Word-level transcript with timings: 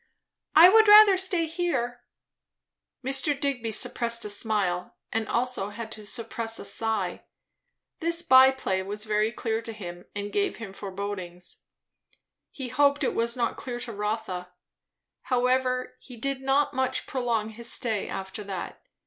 "I 0.55 0.67
would 0.67 0.87
rather 0.87 1.15
stay 1.15 1.45
here." 1.45 2.01
Mr. 3.05 3.39
Digby 3.39 3.69
suppressed 3.71 4.25
a 4.25 4.31
smile, 4.31 4.95
and 5.11 5.27
had 5.27 5.31
also 5.31 5.69
to 5.71 6.05
suppress 6.07 6.57
a 6.57 6.65
sigh. 6.65 7.23
This 7.99 8.23
by 8.23 8.49
play 8.49 8.81
was 8.81 9.03
very 9.03 9.31
clear 9.31 9.61
to 9.61 9.71
him, 9.71 10.05
and 10.15 10.33
gave 10.33 10.55
him 10.57 10.73
forebodings. 10.73 11.57
He 12.49 12.69
hoped 12.69 13.03
it 13.03 13.13
was 13.13 13.37
not 13.37 13.57
clear 13.57 13.79
to 13.81 13.91
Rotha. 13.91 14.51
However, 15.25 15.95
he 15.99 16.17
did 16.17 16.41
not 16.41 16.73
much 16.73 17.05
prolong 17.05 17.49
his 17.49 17.71
stay 17.71 18.09
after 18.09 18.43
that. 18.45 18.81